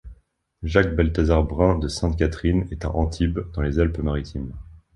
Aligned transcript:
Jacques 0.63 0.95
Balthazar 0.95 1.43
Brun 1.43 1.77
de 1.77 1.87
Sainte-Catherine 1.87 2.67
est 2.71 2.85
à 2.85 2.89
Antibes 2.95 3.39
dans 3.53 3.61
les 3.61 3.77
Alpes-Maritimes. 3.77 4.51